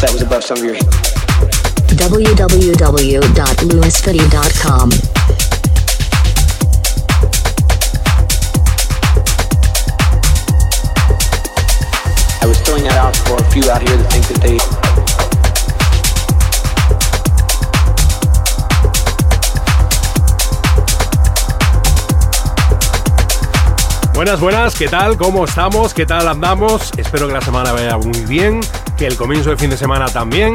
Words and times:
That 0.00 0.10
was 0.12 0.22
above 0.22 0.42
some 0.42 0.56
of 0.56 0.64
your 0.64 0.76
www.lewisfitty.com. 2.00 4.90
I 12.40 12.46
was 12.46 12.58
throwing 12.62 12.84
that 12.84 12.96
out 12.96 13.14
for 13.14 13.36
a 13.36 13.44
few 13.50 13.70
out 13.70 13.82
here 13.82 13.94
that 13.94 14.10
think 14.10 14.26
that 14.28 14.40
they 14.40 14.58
Buenas, 24.14 24.40
buenas, 24.40 24.74
¿qué 24.74 24.86
tal? 24.86 25.16
¿Cómo 25.16 25.46
estamos? 25.46 25.94
¿Qué 25.94 26.04
tal 26.04 26.28
andamos? 26.28 26.92
Espero 26.98 27.26
que 27.26 27.32
la 27.32 27.40
semana 27.40 27.72
vaya 27.72 27.96
muy 27.96 28.20
bien, 28.26 28.60
que 29.00 29.06
el 29.06 29.16
comienzo 29.16 29.48
de 29.48 29.56
fin 29.56 29.70
de 29.70 29.78
semana 29.78 30.04
también 30.08 30.52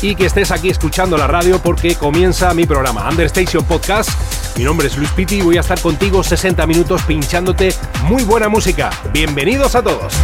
y 0.00 0.14
que 0.14 0.24
estés 0.24 0.50
aquí 0.50 0.70
escuchando 0.70 1.18
la 1.18 1.26
radio 1.26 1.58
porque 1.58 1.94
comienza 1.94 2.54
mi 2.54 2.64
programa 2.64 3.06
Understation 3.06 3.62
Podcast. 3.66 4.08
Mi 4.56 4.64
nombre 4.64 4.86
es 4.86 4.96
Luis 4.96 5.10
Piti 5.10 5.36
y 5.36 5.42
voy 5.42 5.58
a 5.58 5.60
estar 5.60 5.78
contigo 5.78 6.22
60 6.22 6.66
minutos 6.66 7.02
pinchándote 7.02 7.74
muy 8.04 8.24
buena 8.24 8.48
música. 8.48 8.88
Bienvenidos 9.12 9.74
a 9.74 9.82
todos. 9.82 10.14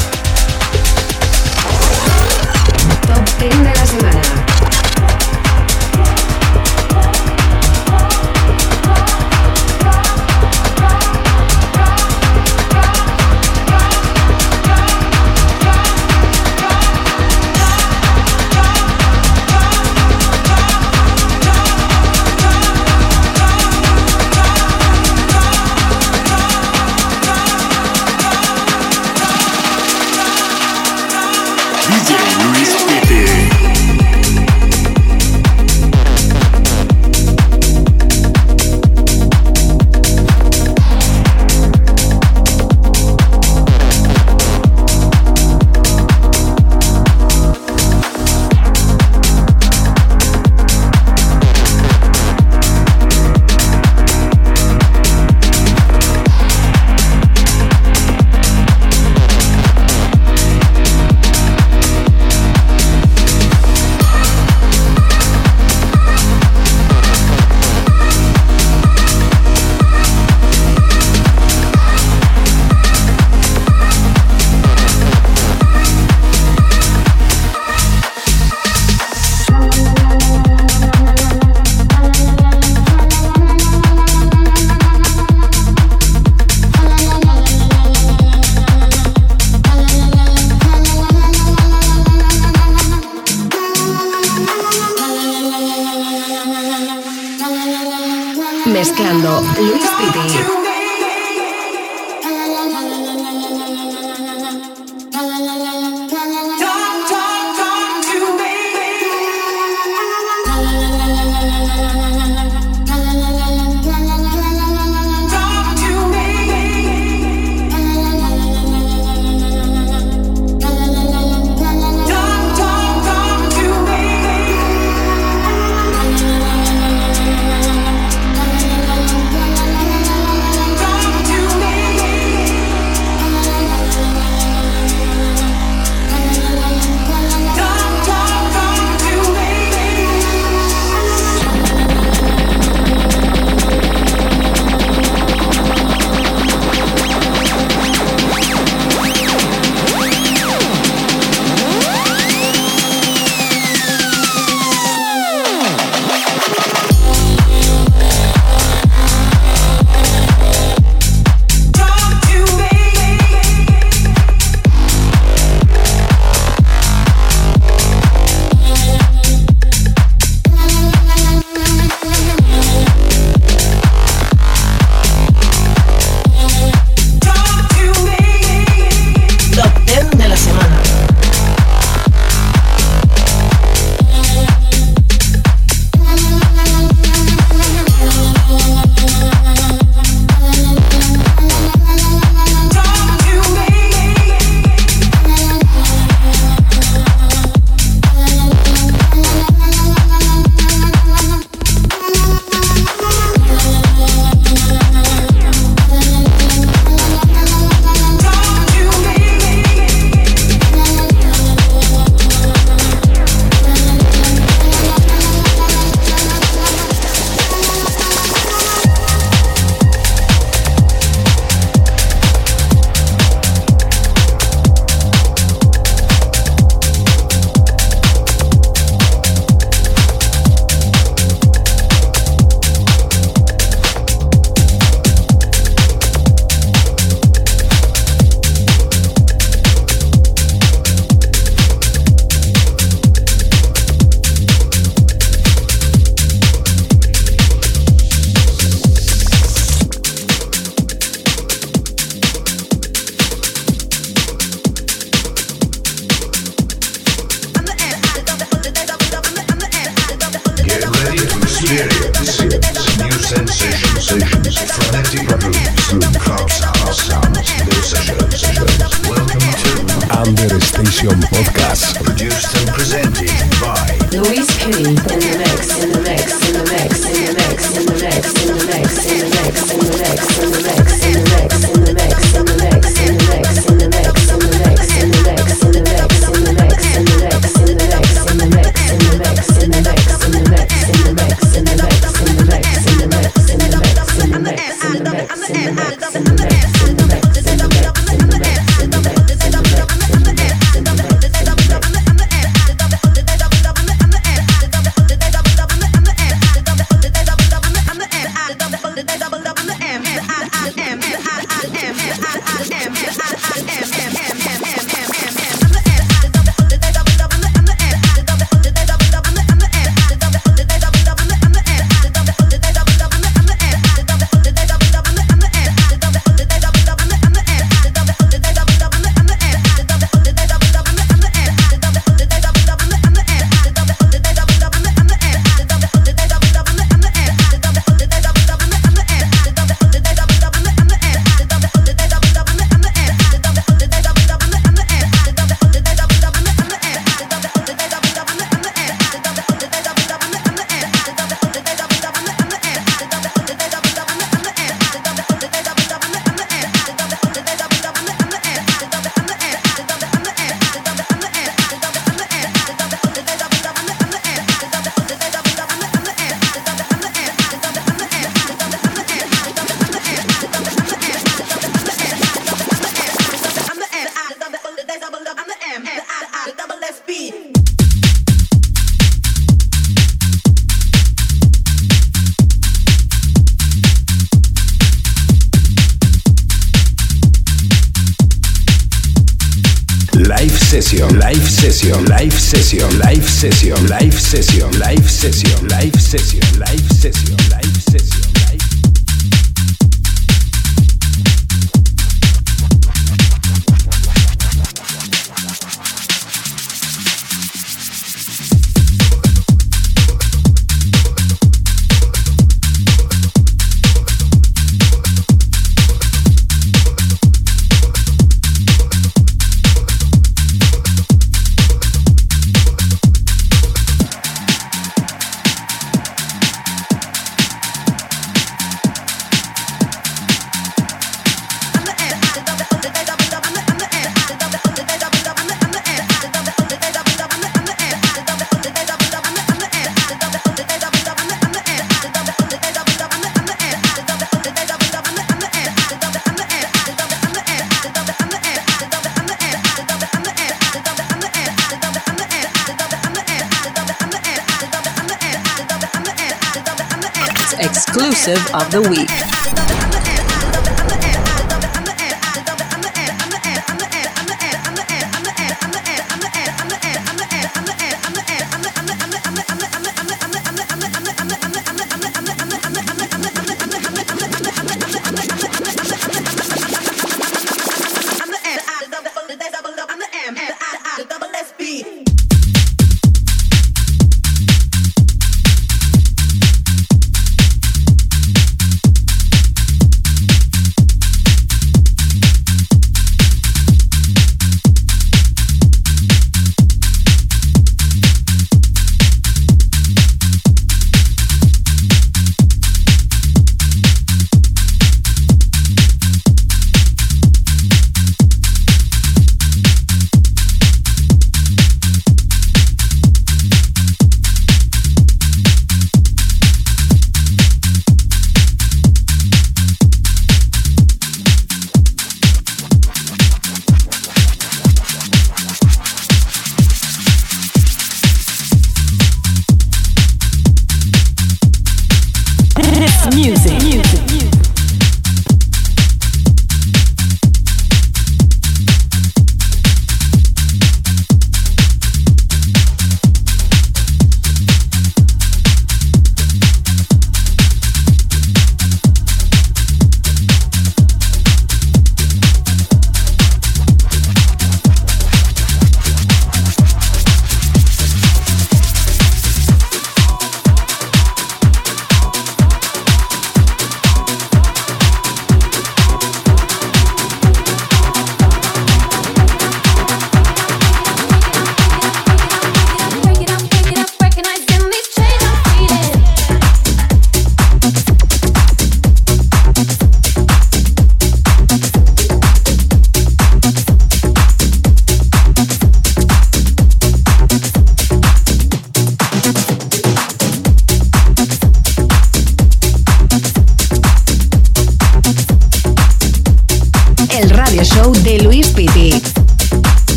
Of 395.54 395.57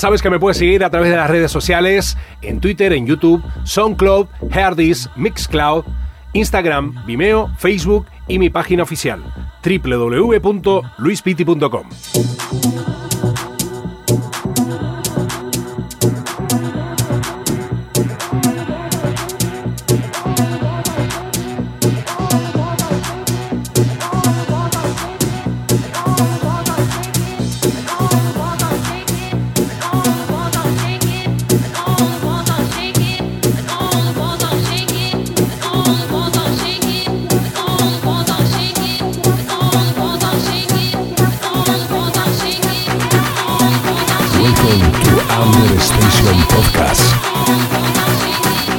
sabes 0.00 0.22
que 0.22 0.30
me 0.30 0.40
puedes 0.40 0.56
seguir 0.56 0.82
a 0.82 0.90
través 0.90 1.10
de 1.10 1.16
las 1.16 1.28
redes 1.28 1.52
sociales, 1.52 2.16
en 2.40 2.60
Twitter, 2.60 2.94
en 2.94 3.06
YouTube, 3.06 3.44
SoundCloud, 3.64 4.28
Herdis, 4.50 5.10
Mixcloud, 5.14 5.84
Instagram, 6.32 7.04
Vimeo, 7.06 7.50
Facebook 7.58 8.06
y 8.26 8.38
mi 8.38 8.48
página 8.50 8.82
oficial 8.82 9.22
www.luispiti.com. 9.62 11.88
Amber 45.18 45.80
Station 45.80 46.36
Podcast. 46.48 48.69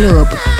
Club. 0.00 0.59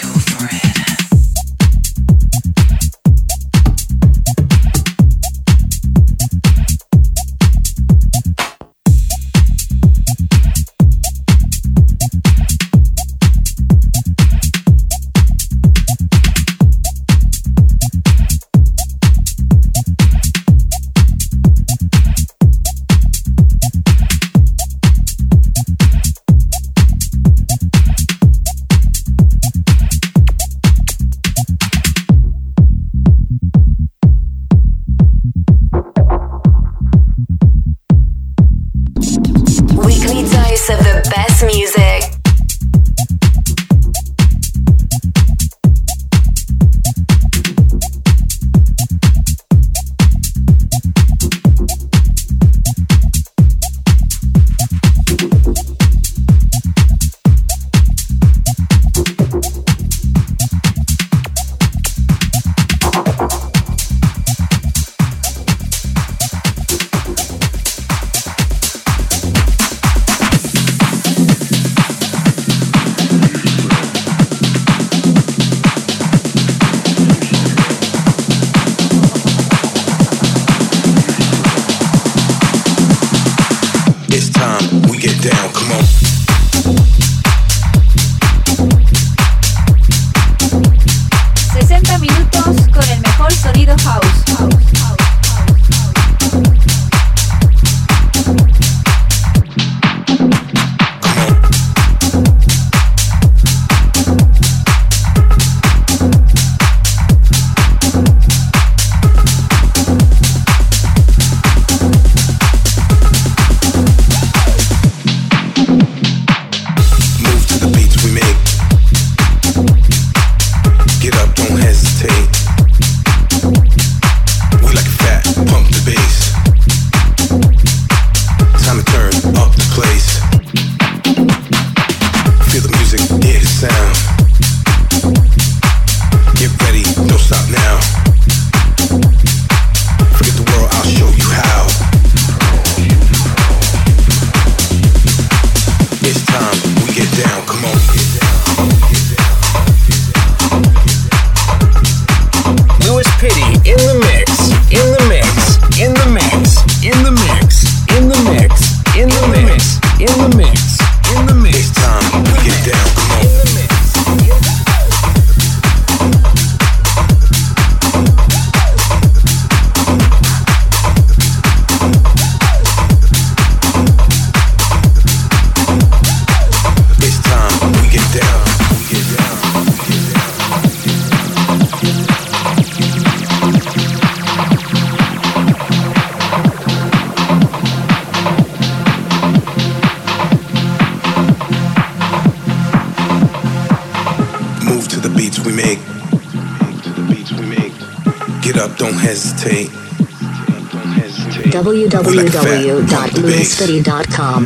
www.lewiscity.com. 202.11 204.45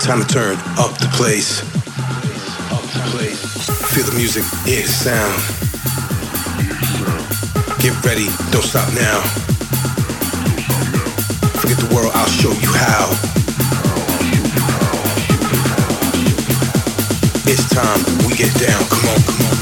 Time 0.00 0.20
to 0.20 0.26
turn 0.26 0.56
up 0.76 0.98
the 0.98 1.08
place. 1.14 1.60
Feel 3.92 4.04
the 4.04 4.12
music, 4.16 4.42
hear 4.66 4.82
the 4.82 4.88
sound. 4.88 5.32
Get 7.80 7.94
ready, 8.04 8.26
don't 8.50 8.64
stop 8.64 8.92
now. 8.94 9.20
Forget 11.60 11.78
the 11.78 11.86
world, 11.94 12.10
I'll 12.14 12.26
show 12.28 12.52
you 12.52 12.72
how. 12.72 13.10
It's 17.46 17.68
time 17.70 18.00
we 18.26 18.34
get 18.36 18.52
down, 18.60 18.84
come 18.88 19.08
on, 19.08 19.22
come 19.22 19.46
on. 19.46 19.61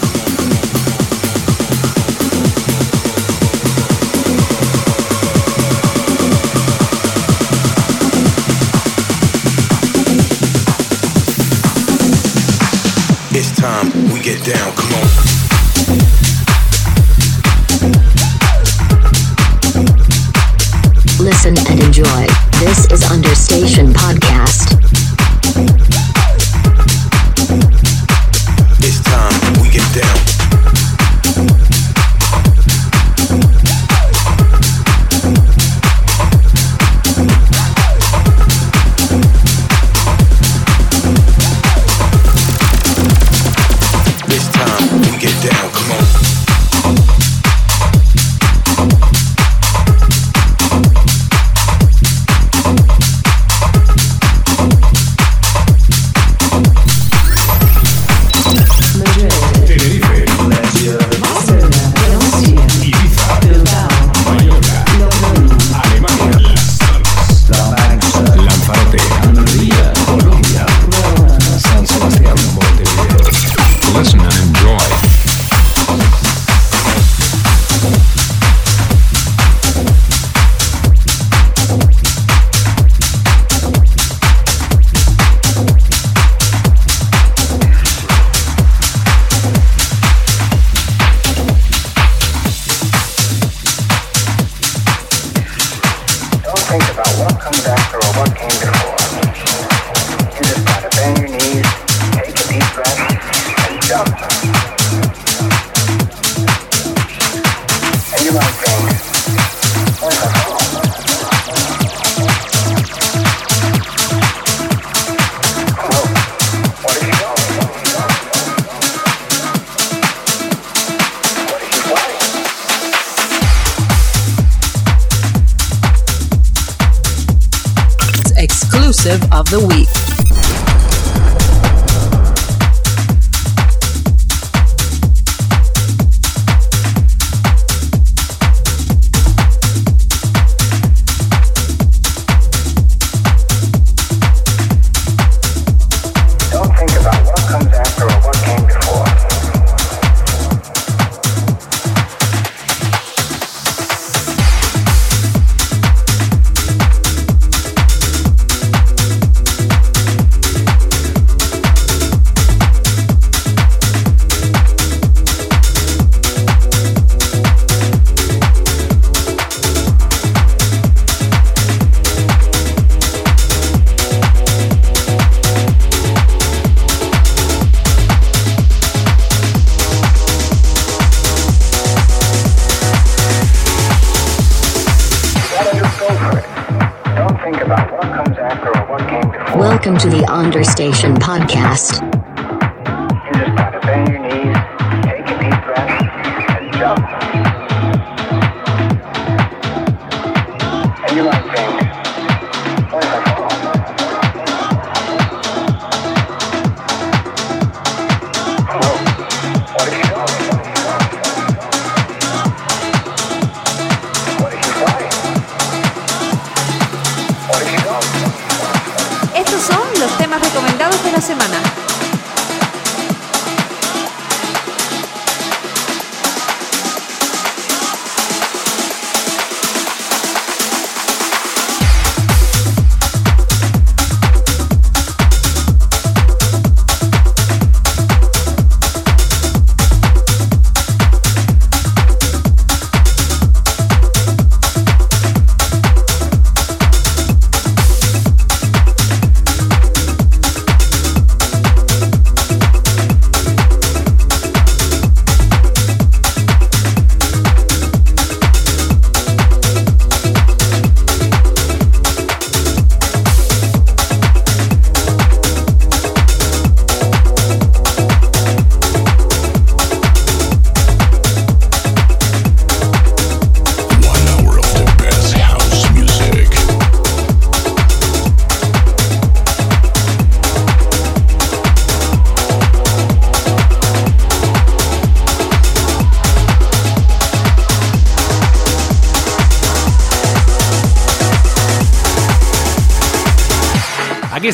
Understation 190.52 191.14
Podcast. 191.14 191.89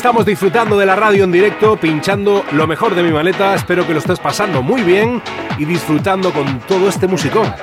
estamos 0.07 0.25
disfrutando 0.25 0.77
de 0.77 0.85
la 0.85 0.95
radio 0.95 1.25
en 1.25 1.33
directo, 1.33 1.75
pinchando 1.75 2.45
lo 2.53 2.65
mejor 2.65 2.95
de 2.95 3.03
mi 3.03 3.11
maleta. 3.11 3.53
Espero 3.55 3.85
que 3.85 3.91
lo 3.91 3.99
estés 3.99 4.19
pasando 4.19 4.63
muy 4.63 4.81
bien 4.81 5.21
y 5.57 5.65
disfrutando 5.65 6.31
con 6.31 6.61
todo 6.61 6.87
este 6.87 7.07
musicón. 7.07 7.53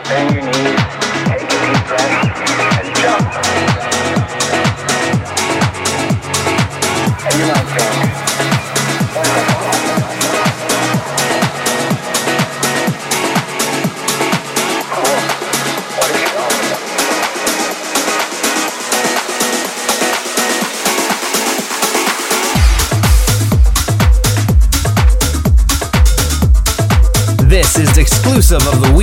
of 28.54 28.80
the 28.80 28.93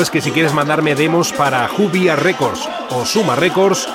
sabes 0.00 0.10
que 0.10 0.22
si 0.22 0.30
quieres 0.30 0.54
mandarme 0.54 0.94
demos 0.94 1.30
para 1.30 1.68
Jubia 1.68 2.16
Records 2.16 2.66
o 2.88 3.04
Suma 3.04 3.36
Records, 3.36 3.86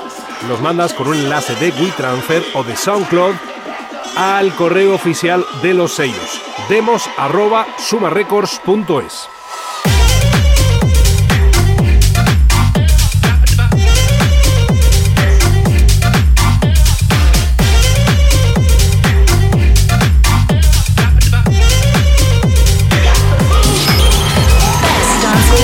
los 0.48 0.62
mandas 0.62 0.94
con 0.94 1.08
un 1.08 1.16
enlace 1.16 1.56
de 1.56 1.72
WeTransfer 1.72 2.44
o 2.54 2.64
de 2.64 2.76
SoundCloud 2.76 3.34
al 4.16 4.54
correo 4.54 4.94
oficial 4.94 5.44
de 5.64 5.74
los 5.74 5.96
sellos 5.96 6.42
demos 6.70 7.10
arroba 7.18 7.66
sumarecords.es. 7.80 9.35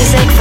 music 0.01 0.40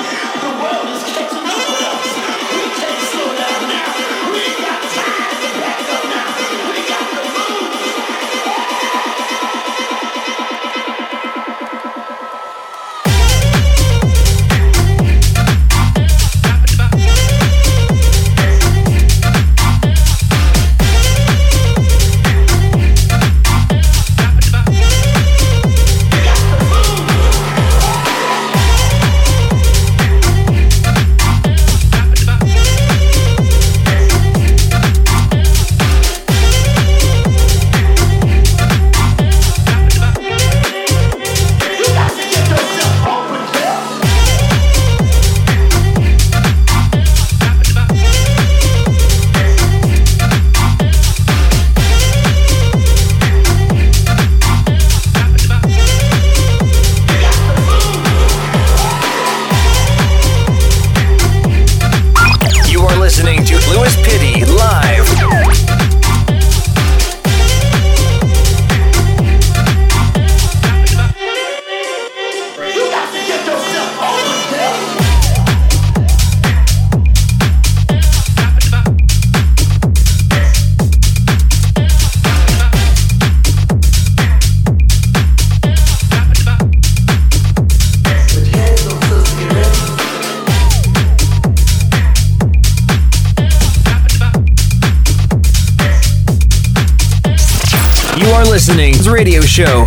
radio 99.11 99.41
show 99.41 99.85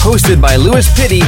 hosted 0.00 0.40
by 0.40 0.56
Louis 0.56 0.88
Pitty. 0.94 1.22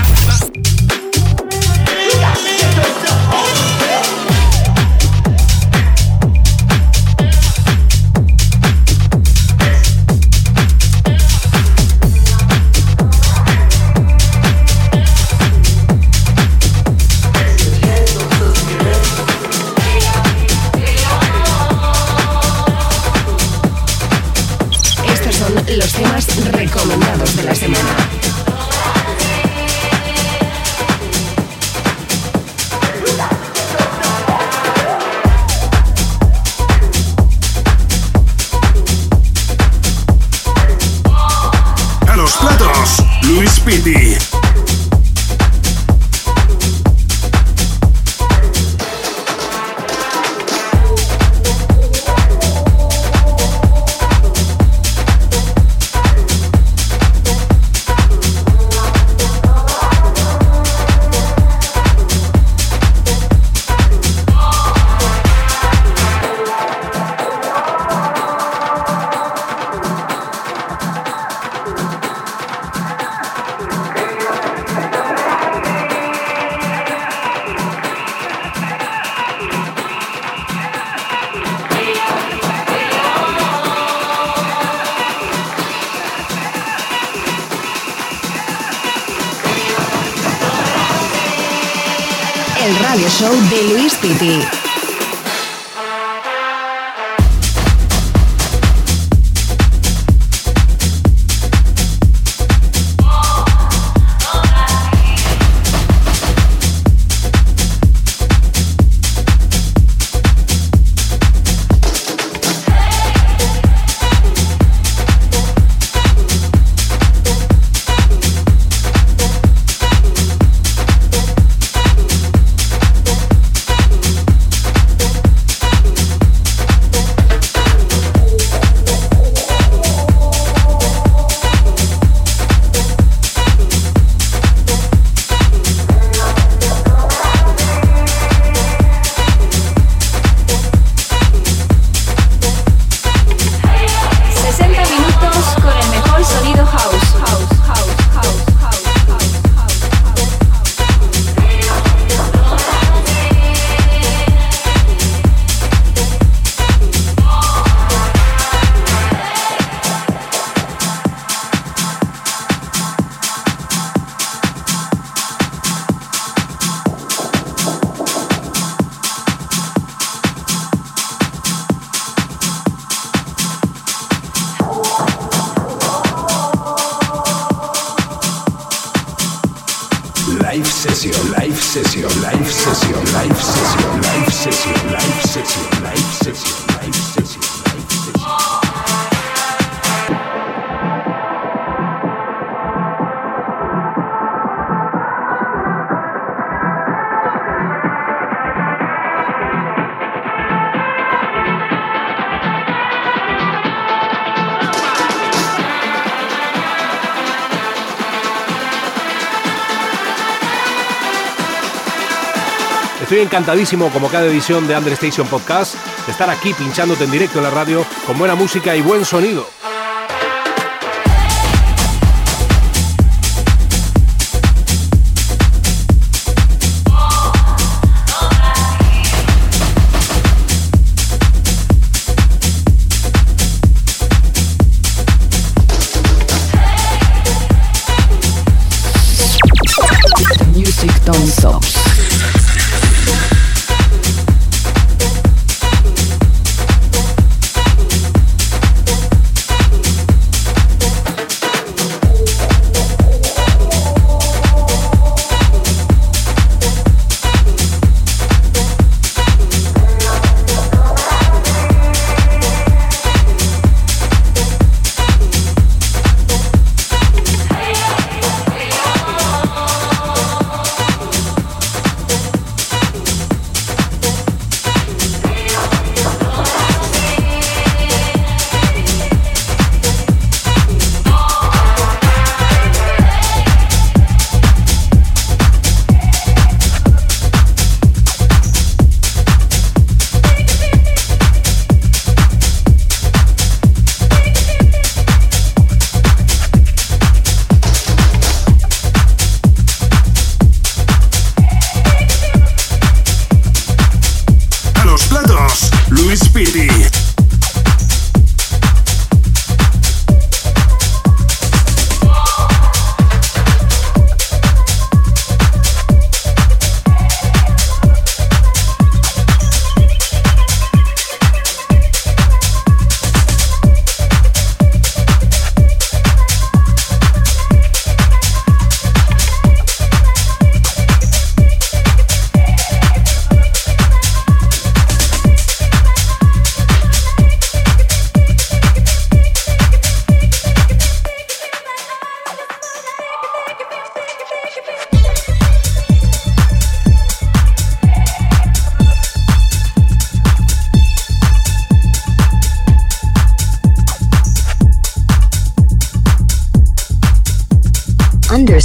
Estoy 213.05 213.21
encantadísimo, 213.21 213.91
como 213.91 214.09
cada 214.09 214.25
edición 214.25 214.67
de 214.67 214.75
Understation 214.75 215.27
Podcast, 215.27 215.75
de 216.07 216.13
estar 216.13 216.31
aquí 216.31 216.55
pinchándote 216.55 217.05
en 217.05 217.11
directo 217.11 217.37
en 217.37 217.45
la 217.45 217.51
radio 217.51 217.85
con 218.07 218.19
buena 218.19 218.35
música 218.35 218.75
y 218.75 218.81
buen 218.81 219.05
sonido. 219.05 219.47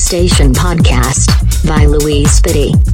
Station 0.09 0.51
Podcast 0.53 1.29
by 1.67 1.85
Louise 1.85 2.39
Spitty. 2.39 2.88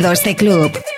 Bienvenidos 0.00 0.24
de 0.24 0.34
club. 0.34 0.89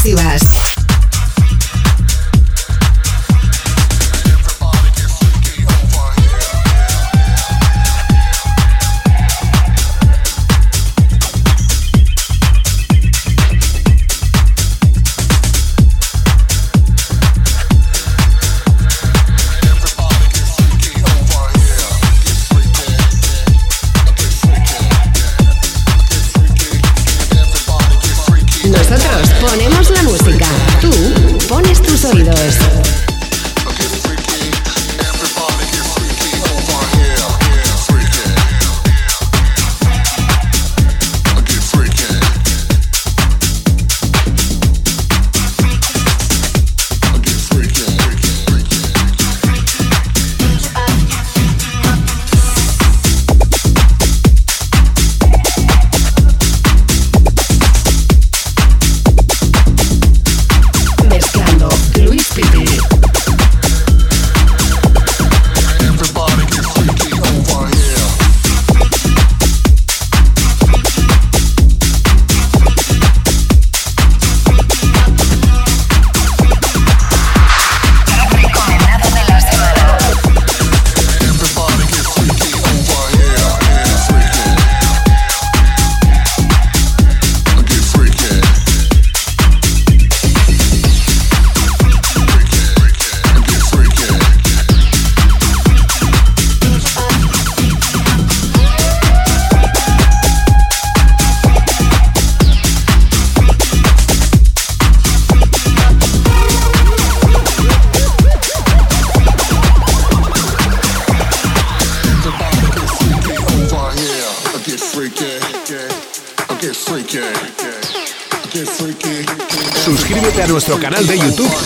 exclusivas. 0.00 0.69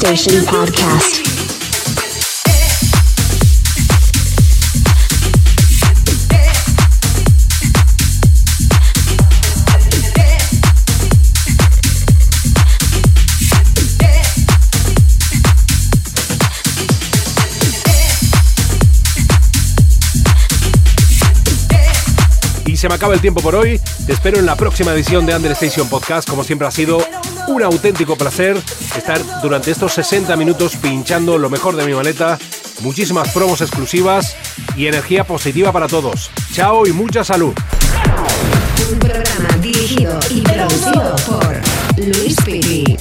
Understation 0.00 0.44
Podcast. 0.44 1.28
Se 22.78 22.88
me 22.88 22.94
acaba 22.94 23.12
el 23.12 23.20
tiempo 23.20 23.40
por 23.40 23.56
hoy. 23.56 23.80
Te 24.06 24.12
espero 24.12 24.38
en 24.38 24.46
la 24.46 24.54
próxima 24.54 24.92
edición 24.92 25.26
de 25.26 25.34
Under 25.34 25.50
Station 25.50 25.88
Podcast. 25.88 26.30
Como 26.30 26.44
siempre 26.44 26.68
ha 26.68 26.70
sido 26.70 27.04
un 27.48 27.62
auténtico 27.62 28.16
placer 28.16 28.56
estar 28.96 29.20
durante 29.42 29.70
estos 29.70 29.94
60 29.94 30.36
minutos 30.36 30.76
pinchando 30.76 31.38
lo 31.38 31.48
mejor 31.50 31.76
de 31.76 31.86
mi 31.86 31.94
maleta, 31.94 32.38
muchísimas 32.80 33.32
promos 33.32 33.60
exclusivas 33.60 34.36
y 34.76 34.86
energía 34.86 35.24
positiva 35.24 35.72
para 35.72 35.88
todos. 35.88 36.30
Chao 36.52 36.86
y 36.86 36.92
mucha 36.92 37.24
salud. 37.24 37.54
Un 38.92 38.98
programa 38.98 39.48
dirigido 39.60 40.18
y 40.30 40.40
producido 40.42 41.16
por 41.26 41.60
Luis 41.96 42.36
Piti. 42.44 42.96